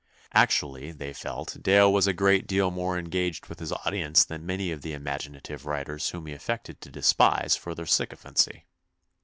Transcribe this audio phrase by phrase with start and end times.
[0.33, 4.71] Actually, they felt, Dale was a great deal more engaged with his audience than many
[4.71, 8.65] of the imaginative writers whom he affected to despise for their sycophancy.